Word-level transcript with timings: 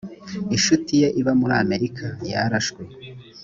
inshuti 0.55 0.91
ye 1.01 1.07
iba 1.19 1.31
muri 1.39 1.53
amerika 1.63 2.05
yarashwe. 2.31 2.81